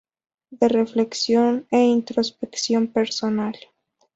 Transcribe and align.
De 0.59 0.67
reflexión 0.79 1.51
e 1.69 1.79
introspección 1.97 2.87
personal. 2.87 3.55